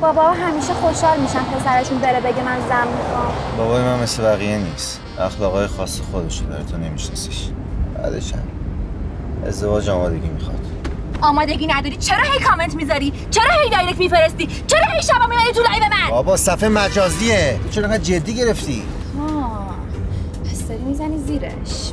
[0.00, 3.32] بابا همیشه خوشحال میشن پسرشون بره بگه من زن می‌خوام.
[3.58, 5.00] بابای من مثل بقیه نیست.
[5.18, 7.48] اخلاقای خاص خودشو داره تو نمیشناسیش.
[7.94, 8.42] بعدش هم.
[9.46, 10.66] ازدواج آمادگی می‌خواد.
[11.20, 15.62] آمادگی نداری؟ چرا هی کامنت می‌ذاری؟ چرا هی direct میفرستی؟ چرا هی شبا میومدی تو
[15.62, 17.60] live من؟ بابا صفحه مجازیه.
[17.62, 18.82] تو چرا انقدر جدی گرفتی؟
[19.20, 19.74] آه،
[20.44, 21.92] پس داری می‌زنی زیرش.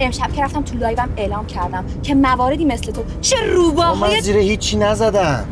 [0.00, 4.20] امشب که رفتم تو لایوم اعلام کردم که مواردی مثل تو چه بابا من روباهای
[4.20, 5.44] زیر هیچی نزدم.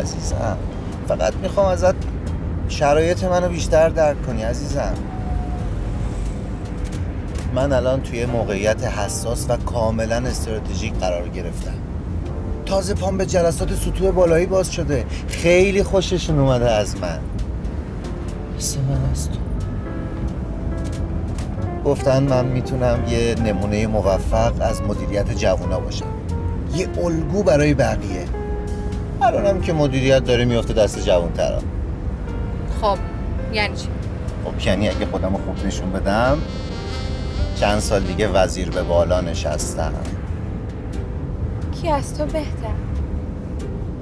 [0.00, 0.56] عزیزم
[1.08, 1.94] فقط می‌خوام ازت
[2.68, 4.94] شرایط منو بیشتر درک کنی عزیزم.
[7.54, 11.74] من الان توی موقعیت حساس و کاملا استراتژیک قرار گرفتم.
[12.66, 15.06] تازه پام به جلسات سطوح بالایی باز شده.
[15.28, 17.18] خیلی خوششون اومده از من.
[18.56, 19.38] مثل من از تو
[21.84, 26.06] گفتن من می‌تونم یه نمونه موفق از مدیریت جوونا باشم.
[26.74, 28.24] یه الگو برای بقیه.
[29.22, 31.58] الانم که مدیریت داره میفته دست جوانترا
[32.82, 32.98] خب
[33.52, 33.88] یعنی چی؟
[34.44, 36.38] خب یعنی اگه خودم رو خوب نشون بدم
[37.60, 39.92] چند سال دیگه وزیر به بالا نشستم.
[41.82, 42.74] کی از تو بهتر؟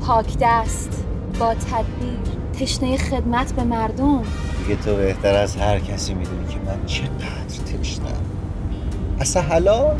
[0.01, 1.05] پاک دست
[1.41, 2.18] با تدبیر
[2.61, 4.22] تشنه خدمت به مردم؟
[4.71, 8.05] دیگه تو بهتر از هر کسی می‌دونی که من چقدر تشنم.
[9.21, 9.97] اصلا حالا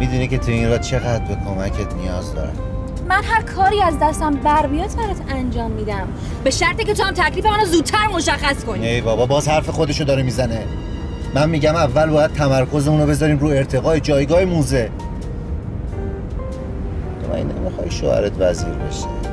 [0.00, 2.52] می‌دونی که تو این را چقدر به کمکت نیاز دارم.
[3.08, 6.08] من هر کاری از دستم بر بیاد برات انجام میدم.
[6.44, 8.88] به شرطی که تو هم تکلیف منو زودتر مشخص کنی.
[8.88, 10.64] ای بابا باز حرف خودشو داره می‌زنه.
[11.34, 14.90] من میگم اول باید تمرکزمون رو بذاریم رو ارتقای جایگاه موزه.
[17.22, 19.25] تو من نمی‌خوای شوهرت وزیر بشه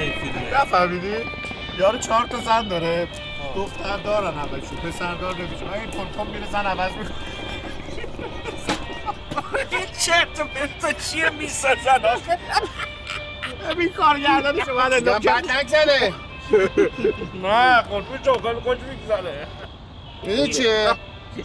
[0.00, 1.16] این فیلمه؟ نفهمیدی؟
[1.78, 3.08] یارو چهار تا زن داره
[3.56, 7.39] دختر دارن همشون پسر دار نمیشه این تون میره زن عوض می‌کنه
[9.70, 12.38] این چرت و پرتا چیه می‌سازن؟ آخه
[13.70, 16.12] همین کارگردانش اومد اندام بعد نگذره
[17.42, 19.46] نه قربون چوکان خوش میگذره.
[20.22, 20.90] می‌دونی چیه؟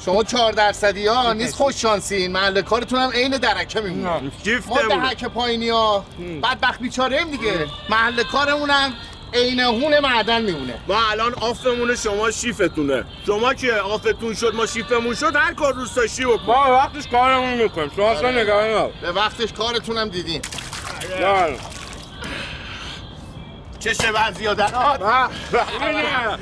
[0.06, 4.10] شما چهار درصدی ها نیست خوش شانسین محل کارتون هم عین درکه میمونه.
[4.10, 4.88] ما جفتمونه.
[4.88, 6.06] دهک پایینی ها.
[6.44, 8.94] بدبخت بیچاره ایم دیگه محل کارمون هم
[9.34, 10.74] عین هون معدن میمونه.
[10.88, 13.06] ما الان آفمون شما شیفتونه.
[13.28, 16.44] شما که آفتون شد ما شیفمون شد هر کار روست داشتی بکن.
[16.46, 17.92] ما به وقتش کارمون می‌کنیم.
[17.96, 18.94] شما اصلا نگران نباش.
[19.02, 20.42] به وقتش کارتون هم دیدین
[21.22, 21.58] نه.
[23.80, 25.02] چه بعد زیادنات
[25.82, 26.38] اینه.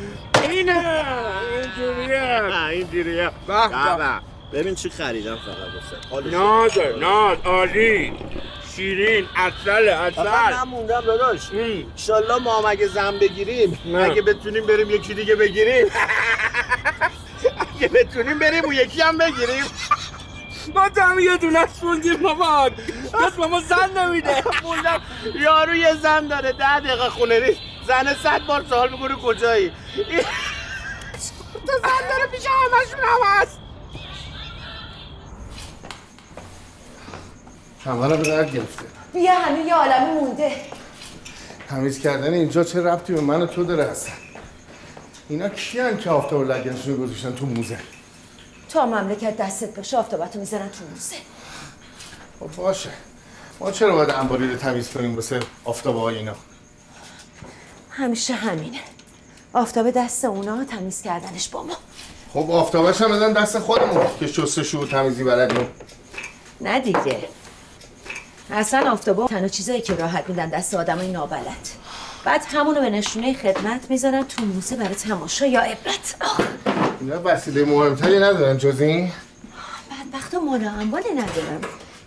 [0.50, 1.06] اینه.
[1.52, 2.44] اینجوریه.
[2.70, 3.32] اینجوریه.
[3.48, 3.68] به
[3.98, 4.60] به.
[4.60, 6.30] ببین چی خریدم فقط واسه.
[6.38, 8.14] ناز ناز عالی.
[8.76, 11.52] شیرین اصل آخه من اصل موندم داداش.
[11.52, 13.98] ایشالله ما هم اگه زن بگیریم نه.
[13.98, 15.86] اگه بتونیم بریم یکی دیگه بگیریم.
[17.76, 19.64] اگه بتونیم بریم و یکی هم بگیریم.
[20.76, 22.70] ما هم یه دونه موندیم بابا.
[23.24, 24.44] بس ماما زن نمیده.
[24.64, 25.02] موندم
[25.36, 26.52] یارو یه زن داره.
[26.52, 29.72] ده دقیقه خونه نیست زن صد بار سوال می‌کنه کجایی؟
[31.68, 33.60] تو زن داره پیش همشون هم هست
[37.86, 38.86] کمرم به درد گرفته.
[39.14, 40.52] بیا همه یه عالمی مونده.
[41.70, 44.14] تمیز کردن اینجا چه ربطی به من و تو داره هستن
[45.30, 47.78] اینا کیان که آفتاب و لگنشون رو گذاشتن تو موزه؟
[48.70, 51.16] تا مملکت دستت باشه آفتابتو می‌ذارن تو موزه.
[52.40, 52.90] خب باشه.
[53.60, 56.36] ما چرا باید انباری رو تمیز کنیم واسه آفتاب های اینا؟
[57.90, 58.80] همیشه همینه.
[59.54, 61.74] آفتاب دست اونا تمیز کردنش با ما.
[62.34, 65.68] خب آفتابش هم بدن دست خودمون که شستشو و تمیزی بلدیم.
[66.62, 67.18] نه دیگه.
[68.54, 71.70] اصلا آفتابا تنها چیزایی که راحت میدن دست آدمای نابلد.
[72.26, 76.16] بعد همونو به نشونه خدمت می‌ذارن تو موزه برای تماشا یا عبرت.
[76.99, 79.12] اینا وسیله مهمتری ندارن جز این؟
[79.91, 80.39] بدبختا
[81.12, 81.62] ندارم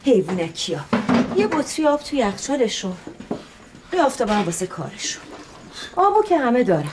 [0.04, 0.80] حیوونکیا
[1.36, 2.96] یه بطری آب تو یخچالشون.
[3.92, 5.22] یه آفتابا هم واسه کارشون.
[5.96, 6.92] آبو که همه دارن.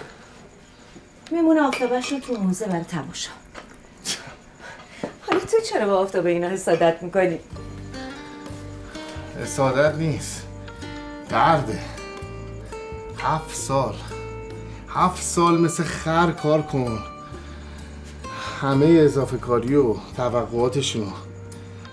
[1.32, 3.32] میمونه آفتابشون تو موزه برای تماشا.
[5.52, 7.40] تو چرا با آفتاب اینا حسادت می‌کنی؟
[9.42, 10.48] حسادت نیست.
[11.30, 11.80] درده.
[13.18, 13.96] هفت سال.
[14.90, 17.00] هفت سال مثل خر کار کن.
[18.62, 21.12] همه اضافه کاری و توقعاتشونو.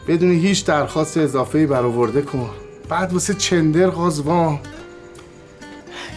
[0.09, 2.51] بدون هیچ درخواست اضافه برآورده کن.
[2.89, 4.59] بعد واسه چندر قازوان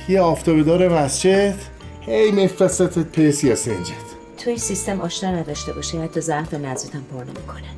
[0.10, 1.56] یه آفتابدار مسجد.
[2.02, 3.94] هی مفرستت پی سیاسنجت
[4.38, 5.98] توی سیستم آشنا نداشته باشی.
[5.98, 7.74] حتی ضعف نزدیتم پر نمی‌کنن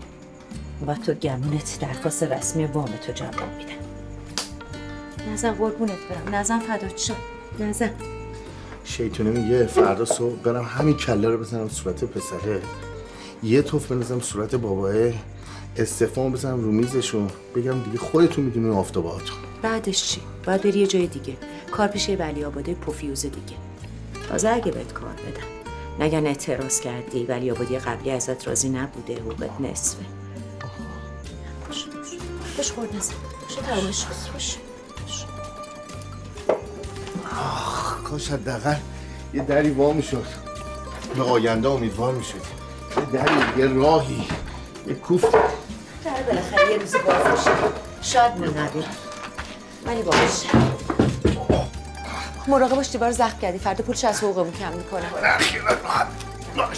[0.88, 3.76] و تو گمونت درخواست رسمی وام تو جواب میدن
[5.34, 6.36] نزن قربونت برم.
[6.36, 7.16] نزن فدات شم
[7.60, 7.92] نزن
[8.84, 12.62] شیطونه میگه فردا صبح برم همین کله رو بزنم صورت پسره.
[13.44, 14.94] یه توف بنزم صورت باباه.
[15.78, 17.30] استفان بزنم رو میزشون.
[17.56, 21.38] بگم دیگه خودتون می‌دونین آفتاباتون بعدش چی؟ باید بری یه جای دیگه.
[21.72, 23.58] کار پیش ولی آباده پوفیوز دیگه.
[24.30, 26.06] تازه اگه بهت کار بدن.
[26.06, 30.06] نگن اعتراض کردی ولی آبادی قبلی ازت راضی نبوده حقوقت نصفه.
[32.58, 33.14] باش خورد نزن.
[33.42, 34.06] باش تمامش
[37.32, 38.76] آخ کاش حداقل
[39.34, 40.26] یه دری وا می‌شد.
[41.16, 42.42] به آینده امیدوار می‌شد.
[42.98, 44.28] یه دری یه راهی
[44.88, 45.32] یه کوفت.
[45.32, 47.52] در بالاخره یه روزی باز میشه.
[48.02, 48.86] شاید نبود
[49.86, 50.16] ولی باش.
[52.48, 53.60] مراقب باش دیوار زخم کردی.
[53.60, 55.06] فردا پولش از حقوقمون کم می‌کنه.
[56.56, 56.78] باش.